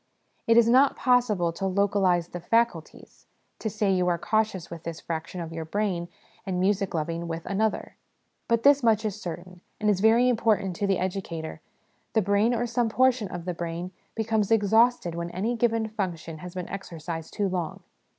[0.47, 3.27] It is not possible to localise the 'faculties'
[3.59, 6.07] to say you are cautious with this fraction of your brain,
[6.43, 7.97] and music loving with another;
[8.47, 11.61] but this much is certain, and is very important to the educator:
[12.13, 16.55] the brain, or some portion of the brain, becomes exhausted when any given function has
[16.55, 17.83] been exercised too long.